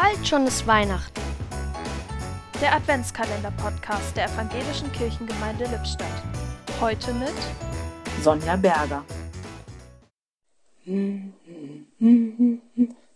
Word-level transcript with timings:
Bald 0.00 0.26
schon 0.26 0.46
ist 0.46 0.66
Weihnachten. 0.66 1.20
Der 2.62 2.74
Adventskalender-Podcast 2.74 4.16
der 4.16 4.30
Evangelischen 4.30 4.90
Kirchengemeinde 4.92 5.66
Lippstadt. 5.66 6.08
Heute 6.80 7.12
mit 7.12 7.34
Sonja 8.22 8.56
Berger. 8.56 9.04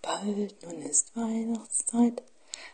Bald 0.03 0.63
nun 0.63 0.83
ist 0.83 1.17
Weihnachtszeit. 1.17 2.23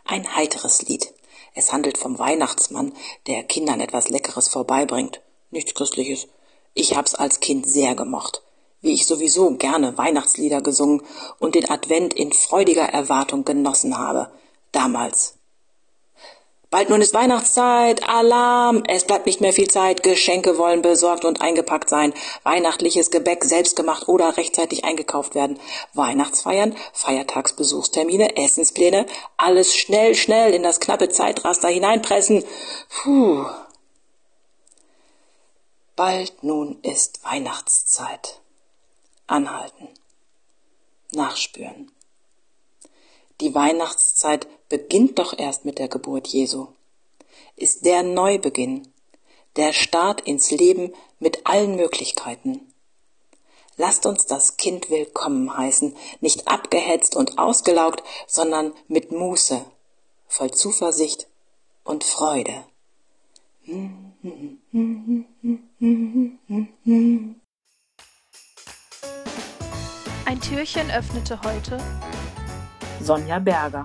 Ein 0.04 0.34
heiteres 0.34 0.82
Lied. 0.88 1.14
Es 1.54 1.72
handelt 1.72 1.96
vom 1.96 2.18
Weihnachtsmann, 2.18 2.92
der 3.28 3.44
Kindern 3.44 3.80
etwas 3.80 4.08
Leckeres 4.08 4.48
vorbeibringt. 4.48 5.20
Nichts 5.52 5.74
Christliches. 5.74 6.26
Ich 6.74 6.96
hab's 6.96 7.14
als 7.14 7.38
Kind 7.38 7.64
sehr 7.64 7.94
gemocht 7.94 8.42
wie 8.82 8.94
ich 8.94 9.06
sowieso 9.06 9.50
gerne 9.52 9.96
Weihnachtslieder 9.98 10.60
gesungen 10.60 11.02
und 11.38 11.54
den 11.54 11.70
Advent 11.70 12.14
in 12.14 12.32
freudiger 12.32 12.84
Erwartung 12.88 13.44
genossen 13.44 13.98
habe, 13.98 14.30
damals. 14.72 15.34
Bald 16.70 16.88
nun 16.88 17.02
ist 17.02 17.14
Weihnachtszeit, 17.14 18.08
Alarm, 18.08 18.84
es 18.86 19.04
bleibt 19.04 19.26
nicht 19.26 19.40
mehr 19.40 19.52
viel 19.52 19.66
Zeit, 19.68 20.04
Geschenke 20.04 20.56
wollen 20.56 20.82
besorgt 20.82 21.24
und 21.24 21.40
eingepackt 21.40 21.88
sein, 21.88 22.14
weihnachtliches 22.44 23.10
Gebäck 23.10 23.42
selbstgemacht 23.42 24.06
oder 24.06 24.36
rechtzeitig 24.36 24.84
eingekauft 24.84 25.34
werden, 25.34 25.58
Weihnachtsfeiern, 25.94 26.76
Feiertagsbesuchstermine, 26.92 28.36
Essenspläne, 28.36 29.06
alles 29.36 29.74
schnell, 29.74 30.14
schnell 30.14 30.54
in 30.54 30.62
das 30.62 30.78
knappe 30.78 31.08
Zeitraster 31.08 31.68
hineinpressen. 31.68 32.44
Puh. 33.02 33.46
Bald 35.96 36.44
nun 36.44 36.78
ist 36.82 37.24
Weihnachtszeit 37.24 38.40
anhalten, 39.30 39.88
nachspüren. 41.12 41.90
Die 43.40 43.54
Weihnachtszeit 43.54 44.46
beginnt 44.68 45.18
doch 45.18 45.38
erst 45.38 45.64
mit 45.64 45.78
der 45.78 45.88
Geburt 45.88 46.28
Jesu, 46.28 46.68
ist 47.56 47.86
der 47.86 48.02
Neubeginn, 48.02 48.92
der 49.56 49.72
Start 49.72 50.20
ins 50.22 50.50
Leben 50.50 50.94
mit 51.18 51.46
allen 51.46 51.76
Möglichkeiten. 51.76 52.72
Lasst 53.76 54.04
uns 54.04 54.26
das 54.26 54.56
Kind 54.58 54.90
willkommen 54.90 55.56
heißen, 55.56 55.96
nicht 56.20 56.48
abgehetzt 56.48 57.16
und 57.16 57.38
ausgelaugt, 57.38 58.02
sondern 58.26 58.74
mit 58.88 59.10
Muße, 59.10 59.64
voll 60.26 60.50
Zuversicht 60.50 61.28
und 61.84 62.04
Freude. 62.04 62.64
Ein 70.30 70.40
Türchen 70.40 70.88
öffnete 70.92 71.40
heute 71.42 71.76
Sonja 73.00 73.40
Berger. 73.40 73.84